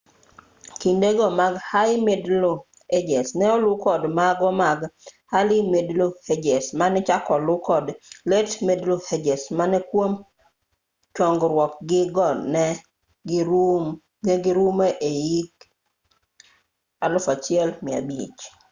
kinde 0.81 1.09
go 1.17 1.27
mag 1.39 1.53
high 1.71 1.97
middle 2.07 2.53
ages 2.97 3.27
ne 3.37 3.45
olu 3.55 3.69
kod 3.85 4.01
mago 4.19 4.49
mag 4.61 4.79
early 5.37 5.59
middle 5.73 6.07
ages 6.33 6.65
mane 6.79 6.99
ochak 7.03 7.25
olu 7.35 7.53
kod 7.67 7.85
late 8.29 8.55
middle 8.67 8.99
ages 9.15 9.43
ma 9.57 9.65
kwom 9.89 10.11
chogruog-gi 11.15 12.01
go 12.15 12.27
ne 14.25 14.37
girumo 14.55 14.87
e 15.09 15.11
hik 15.25 15.53
1500 17.01 18.51